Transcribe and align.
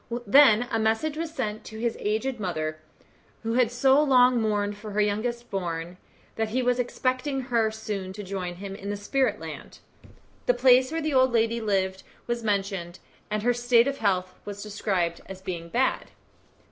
Then 0.25 0.67
a 0.71 0.79
message 0.79 1.15
was 1.15 1.31
sent 1.31 1.63
to 1.65 1.77
his 1.77 1.95
aged 1.99 2.39
mother, 2.39 2.79
who 3.43 3.53
had 3.53 3.69
so 3.69 4.01
long 4.01 4.41
mourned 4.41 4.75
for 4.75 4.93
her 4.93 4.99
youngest 5.01 5.51
born, 5.51 5.97
that 6.37 6.49
he 6.49 6.63
was 6.63 6.79
expecting 6.79 7.39
her 7.39 7.69
soon 7.69 8.11
to 8.13 8.23
join 8.23 8.55
him 8.55 8.75
in 8.75 8.89
the 8.89 8.97
spirit 8.97 9.39
land. 9.39 9.77
The 10.47 10.55
place 10.55 10.91
where 10.91 11.01
the 11.03 11.13
old 11.13 11.31
lady 11.33 11.61
lived 11.61 12.01
was 12.25 12.43
mentioned, 12.43 12.97
and 13.29 13.43
her 13.43 13.53
state 13.53 13.87
of 13.87 13.99
health 13.99 14.33
was 14.43 14.63
described 14.63 15.21
as 15.27 15.39
being 15.39 15.69
bad. 15.69 16.07